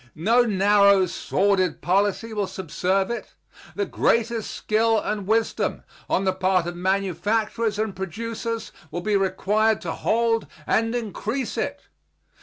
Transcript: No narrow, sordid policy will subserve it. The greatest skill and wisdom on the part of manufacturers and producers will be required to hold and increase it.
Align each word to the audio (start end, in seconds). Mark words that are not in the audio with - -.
No 0.15 0.41
narrow, 0.45 1.05
sordid 1.05 1.79
policy 1.79 2.33
will 2.33 2.47
subserve 2.47 3.11
it. 3.11 3.35
The 3.75 3.85
greatest 3.85 4.49
skill 4.49 4.99
and 4.99 5.27
wisdom 5.27 5.83
on 6.09 6.23
the 6.23 6.33
part 6.33 6.65
of 6.65 6.75
manufacturers 6.75 7.77
and 7.77 7.95
producers 7.95 8.71
will 8.89 9.01
be 9.01 9.15
required 9.15 9.79
to 9.81 9.91
hold 9.91 10.47
and 10.65 10.95
increase 10.95 11.55
it. 11.55 11.83